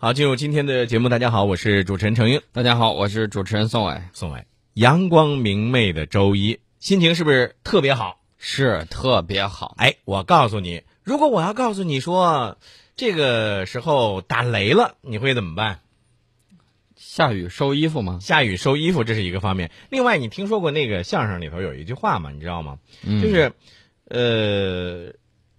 [0.00, 1.08] 好，进入今天的节目。
[1.08, 2.40] 大家好，我是主持人程英。
[2.52, 4.00] 大家好，我是主持人宋伟。
[4.12, 8.20] 宋伟，阳光明媚的周一，心情是不是特别好？
[8.38, 9.74] 是特别好。
[9.76, 12.58] 哎，我告诉你，如果我要告诉你说，
[12.94, 15.80] 这个时候打雷了，你会怎么办？
[16.94, 18.20] 下雨收衣服吗？
[18.22, 19.72] 下雨收衣服，这是一个方面。
[19.90, 22.30] 另外，你听说过那个相声里头有一句话吗？
[22.30, 22.78] 你知道吗？
[23.04, 23.52] 嗯就是，
[24.04, 25.12] 呃，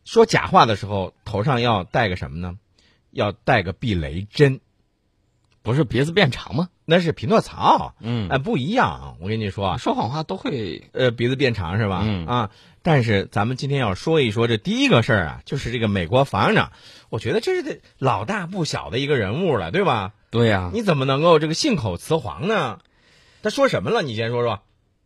[0.06, 2.58] 说假话的时候，头上要戴个什么呢？
[3.12, 4.60] 要带个避雷针，
[5.62, 6.70] 不是鼻子变长吗？
[6.86, 7.96] 那是匹诺曹。
[8.00, 9.18] 嗯哎，不一样。
[9.22, 12.02] 我跟你说啊，说谎话都会呃，鼻子变长是吧？
[12.04, 12.52] 嗯啊，
[12.82, 16.72] 但是咱们今天要说一说这第一个事儿啊，就是这个美国防长，
[17.10, 20.14] 我觉得这是得老大不小的一个人物了，对吧？
[20.32, 22.80] 对呀、你怎么能够这个信口雌黄呢？
[23.42, 24.02] 他说什么了？
[24.02, 24.60] 你先说说。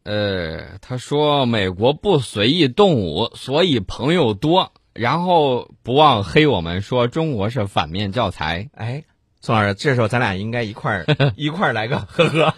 [0.04, 8.70] 呃，他说美国不随意动武，所以朋友多，然后不忘黑我们说中国是反面教材。
[8.76, 9.04] 哎，
[9.42, 12.54] 宋老师，这时候咱俩应该一块儿 一块儿来个呵呵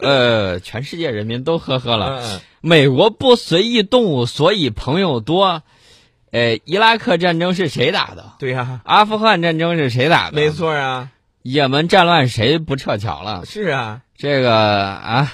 [0.00, 2.20] 呃，全世界人民都呵呵了。
[2.22, 5.62] 嗯美国不随意动武，所以朋友多。
[6.32, 8.32] 呃，伊拉克战争是谁打的？
[8.40, 10.36] 对呀、阿富汗战争是谁打的？
[10.36, 10.50] 没。
[10.50, 11.10] 错啊，
[11.42, 13.44] 也门战乱谁不撤侨了？
[13.46, 15.32] 是啊，这个啊，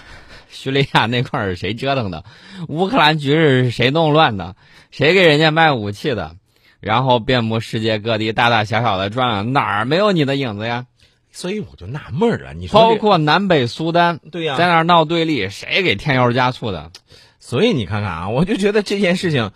[0.50, 2.22] 叙利亚那块儿是谁折腾的？
[2.68, 4.55] 乌克兰局势是谁弄乱的？
[4.90, 6.36] 谁给人家卖武器的？
[6.83, 10.86] 然后遍布世界各地，大大小小的转了，哪儿没有你的影子呀？
[11.30, 16.91] 所以我就纳闷儿啊，你说包括南北苏丹，对呀、在那儿闹对立，谁给添油加醋的？
[17.39, 19.52] 所以你看看啊，我就觉得这件事情，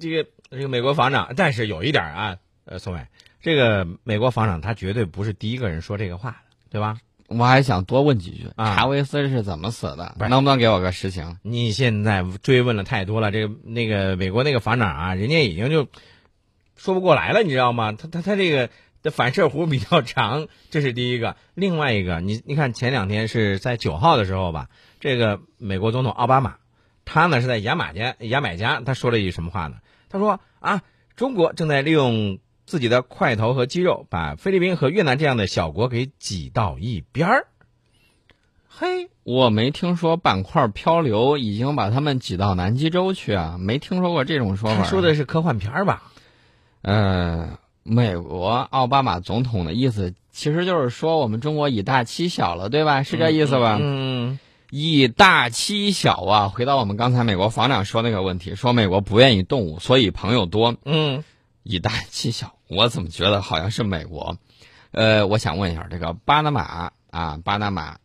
[0.00, 3.00] 这个这个美国防长，但是有一点儿啊，呃，宋伟，
[3.42, 6.36] 这个美国防长他绝对不是第一个人说这个话的，
[6.70, 6.96] 对吧？
[7.26, 10.16] 我还想多问几句，啊查韦斯是怎么死的？
[10.30, 11.36] 能不能给我个实情？
[11.42, 15.86] 你现在追问了太多了，这个那个美国那个防长啊，人家已经就
[16.78, 17.92] 说不过来了，你知道吗？
[17.92, 18.70] 他他他这个
[19.02, 21.36] 的反射弧比较长，这是第一个。
[21.54, 24.68] 另外一个，你你看前两天是在九号的时候吧，
[25.00, 26.54] 这个美国总统奥巴马，
[27.04, 29.76] 他呢是在牙买加牙买加，他说了一句什么话呢？
[30.08, 30.82] 他说啊，
[31.16, 37.46] 中国正在利用自己的块头和肌肉，把菲律宾和越南这样的小国给挤到一边儿。
[38.68, 44.76] 嘿，我没听说板块漂流已经把他们挤到南极洲去啊，没听说过这种说法。
[44.76, 45.84] 他说的是科幻片儿
[46.82, 46.92] 吧？
[46.92, 53.02] 呃，美国奥巴马总统的意思其实就是说我们中国以大欺小了，对吧？
[53.02, 53.78] 是这意思吧？
[53.80, 54.38] 嗯，
[54.70, 56.48] 以大欺小啊！
[56.48, 60.76] 回到我们刚才美国防长说那个问题，说美国不愿意动武，所以朋友多。
[60.84, 61.24] 嗯
[61.64, 64.38] 以大欺小，我怎么觉得好像是美国？
[64.90, 67.98] 呃，我想问一下，这个巴拿马啊，巴拿马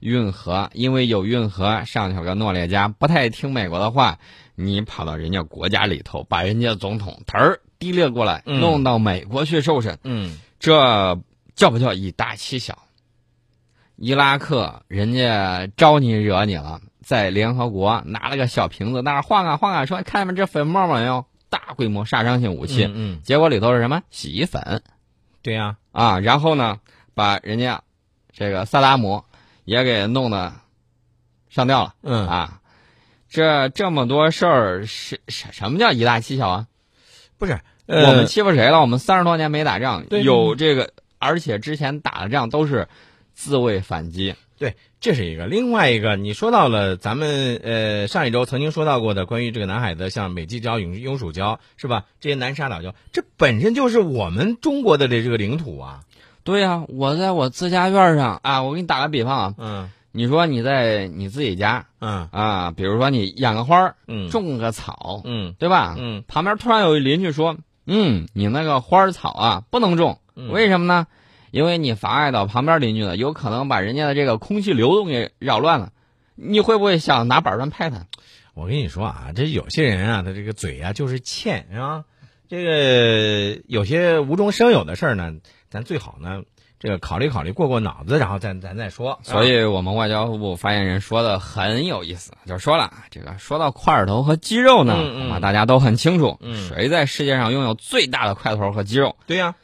[0.00, 4.18] 运河，因为有运河，上头有个诺列加不太听美国的话，
[4.54, 11.18] 你跑到人家国家里头，把人家总统嘚儿提溜过来，嗯弄到美国去受审，嗯这
[11.56, 12.78] 叫不叫以大欺小？
[13.96, 21.24] 伊拉克人家招你惹你了，在联合国拿了个小瓶子，那儿晃啊晃啊，说看见没这粉末没有？
[21.48, 24.02] 大规模杀伤性武器，嗯嗯，结果里头是什么？
[24.10, 24.82] 洗衣粉
[25.42, 26.20] 对呀、啊！
[26.20, 26.78] 然后呢，
[27.14, 27.82] 把人家
[28.30, 29.24] 这个萨达姆
[29.64, 30.52] 也给弄的
[31.48, 32.60] 上吊了嗯啊！
[33.28, 36.66] 这这么多事儿，是什什么叫以大欺小啊？
[37.40, 38.82] 不是，我们呃，欺负谁了？
[38.82, 42.86] 我们三十多年没打仗，有这个，而且之前打的仗都是
[43.32, 44.34] 自卫反击。
[44.58, 52.04] 对这是一个，另外一个，你说到了咱们呃上一周曾经说到过的关于这个南海的，像美济礁、永永暑礁是吧？
[52.20, 56.00] 这些南沙岛礁，这本身就是我们中国的这这个领土啊。
[56.44, 65.94] 对呀、我在我自家院上啊，我给你打个比方啊，嗯你说你在你自己家嗯啊，比如说你养个花儿，嗯，种个草，嗯对吧？
[65.98, 67.56] 嗯旁边突然有一邻居说
[67.86, 71.06] ：“嗯，你那个花儿草啊不能种，嗯为什么呢？
[71.50, 75.92] 因为你妨碍到旁边邻居了，有可能把人家的这个空气流动给扰乱了。
[76.36, 78.06] 你会不会想拿板砖拍他？
[78.54, 82.04] 我跟你说啊，这有些人啊，他这个嘴啊就是欠是吧。
[82.48, 85.34] 这个有些无中生有的事儿呢，
[85.68, 86.42] 咱最好呢，
[86.80, 89.20] 这个考虑考虑，过过脑子，然后咱咱再说。
[89.22, 99.14] 所以我们外交部发言人说的很有意思，就说了这个说到块头和肌肉呢，嗯嗯恐怕大家都很清楚，嗯谁在世界上拥有最大的块头和肌肉？
[99.26, 99.54] 对呀、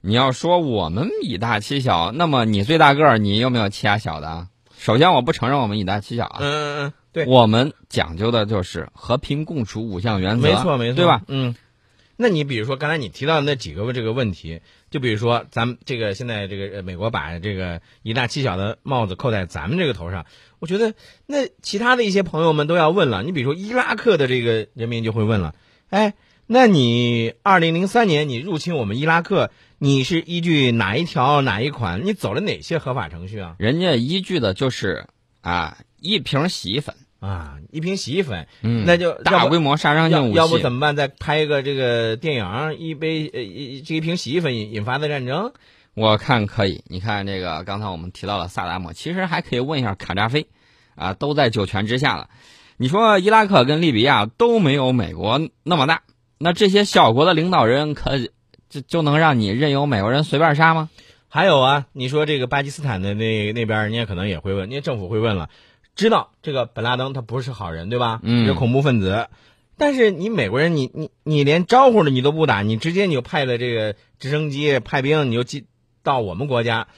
[0.00, 4.46] 你要说我们以大欺小，那么你最大个儿，你有没有欺压小的啊？
[4.78, 11.20] 首先，我不承认我们以大欺小啊，嗯嗯嗯，对，我们讲究的就是和平共处五项原则，没错没错，对吧？？
[11.28, 11.54] 嗯，
[12.22, 14.60] 那你比如说刚才你提到的那几个这个问题，
[14.90, 20.24] 就比如说咱们这个现在这个美国把这个以大欺小的帽子扣在咱们这个头上，
[20.60, 20.94] 我觉得
[21.26, 25.56] 那其他的一些朋友们都要问了，你比如说伊拉克的这个人民就会问了，
[25.90, 26.14] 哎，
[26.46, 32.06] 那你二零零三年你入侵我们伊拉克，你是依据哪一条哪一款？
[32.06, 33.56] 你走了哪些合法程序啊？
[33.58, 35.06] 人家依据的就是
[35.40, 40.34] 啊一瓶洗衣粉，啊，一瓶洗衣粉，嗯，那就大规模杀伤性武器。
[40.34, 40.96] 要要不怎么办？
[40.96, 45.52] 再拍一个这个电影，一杯呃一这一瓶洗衣粉引引发的战争？
[45.94, 46.82] 我看可以。
[46.88, 50.48] 你看这个，刚才我们提到了萨达姆，其实还可以问一下卡扎菲，
[50.96, 52.28] 啊，都在九泉之下了。
[52.76, 56.02] 你说伊拉克跟利比亚都没有美国那么大，
[56.38, 58.18] 那这些小国的领导人可
[58.68, 60.90] 就就能让你任由美国人随便杀吗？
[61.28, 65.48] 还有啊，你说这个巴基斯坦的那那边，人家可能也会问，人家政府会问了，
[65.94, 68.20] 知道这个本拉登他不是好人，对吧？
[68.22, 69.28] 嗯是恐怖分子。
[69.76, 75.66] 但是你美国人，你你你连招呼的你都不打，你直接你就派了这个直升机派兵，你就进
[76.02, 76.88] 到我们国家，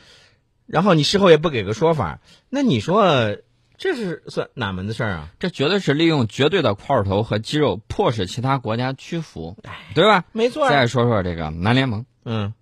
[0.67, 2.20] 然后你事后也不给个说法，
[2.50, 3.37] 那你说
[3.79, 5.29] 这是算哪门子事儿啊？
[5.38, 9.56] 这绝对是利用绝对的块头和肌肉迫使其他国家屈服，
[9.94, 10.25] 对吧？
[10.32, 12.52] 没错儿，再说说这个南联盟，嗯，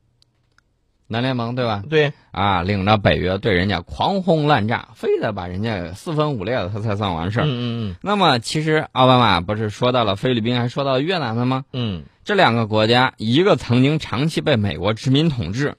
[1.13, 1.85] 南联盟对吧？
[1.89, 7.45] 对，啊，领着北约对人家狂轰滥炸，非得把人家四分五裂了，他才算完事儿。
[7.45, 11.65] 嗯嗯那么，其实奥巴马不是说到了菲律宾，还说到了越南了吗？
[11.73, 15.77] 嗯这两个国家，一个曾经长期被美国殖民统治，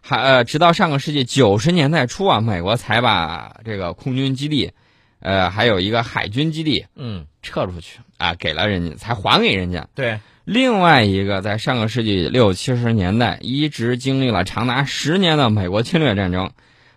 [0.00, 4.72] 还呃，直到上个世纪九十年代初啊，美国才把这个空军基地，
[5.20, 9.86] 呃，还有一个海军基地嗯，撤出去啊，给了人家，才还给人家。
[9.94, 10.18] 对，
[10.48, 16.50] 另外一个，在上个世纪六七十年代，一直经历了长达十年的美国侵略战争，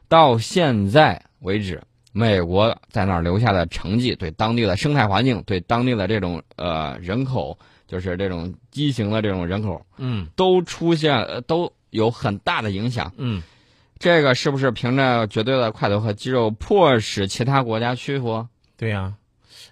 [0.07, 1.83] 到现在为止，
[2.13, 7.59] 美国在那儿留下的成绩，对当地的生态环境，对当地的这种呃人口，
[7.89, 13.11] 就是这种畸形的这种人口，嗯都出现呃都有很大的影响。
[13.17, 13.43] 嗯，
[13.99, 18.47] 这个是不是凭着绝对的块头和肌肉，迫使其他国家屈服？
[18.77, 19.13] 对呀、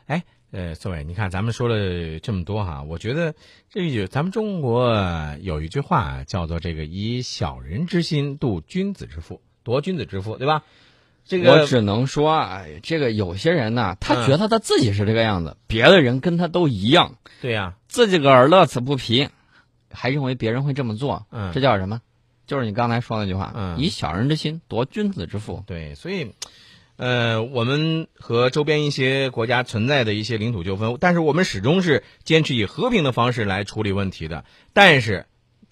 [0.07, 3.35] 哎，呃，四伟，你看咱们说了这么多哈，我觉得
[3.69, 4.95] 这一句咱们中国
[5.41, 10.63] 有一句话叫做这个以小人之心度君子之腹，夺君子之腹，对吧？
[11.25, 17.17] 这个我只能说，哎，这个有些人呢，他嗯觉得他自己是这个样子，别的人跟他都一样。
[17.41, 19.29] 对呀、自己个儿乐此不疲，
[19.91, 22.01] 还认为别人会这么做，嗯这叫什么？
[22.47, 25.63] 就是你刚才说那句话，嗯以小人之心夺君子之腹。
[25.67, 26.33] 对，所以，
[26.99, 34.43] 呃，我们和周边一些国家存在的一些领土纠纷，但是我们始终是坚持以和平的方式来处理问题的。
[34.73, 35.25] 但是，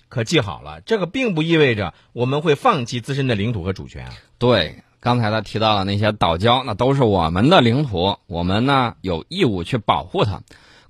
[0.08, 4.14] 可记好了，这个并不意味着我们会放弃自身的领土和主权啊。
[4.38, 10.44] 对，刚才他提到了那些岛礁，那都是我们的领土，我们呢有义务去保护它。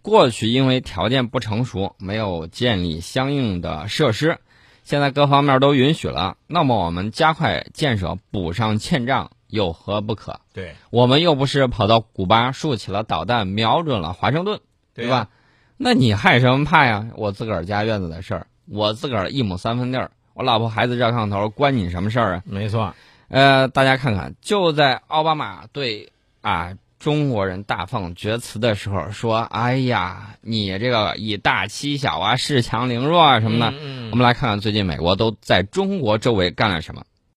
[0.03, 4.37] 过去因为条件不成熟，没有建立相应的设施，
[4.83, 10.39] 现在各方面都允许了，那么我们加快建设，补上欠账，有何不可？
[10.53, 14.59] 对，我们又不是跑到古巴竖起了导弹，瞄准了华盛顿，
[14.93, 15.29] 对吧？
[15.77, 17.07] 那你害什么怕呀？
[17.15, 22.43] 我自个儿家院子的事儿，我自个儿一亩三分地儿，我老婆孩子热炕头，关你什么事儿啊？
[22.45, 22.93] 没错，
[23.29, 26.11] 呃，大家看看，就在奥巴马对
[26.41, 33.69] 啊中国人大放厥词的时候，说：“哎呀，你这个以大欺小啊，恃强凌弱啊什么的。
[33.77, 37.03] 嗯嗯我们来看看最近美国都在中国周围干了什么。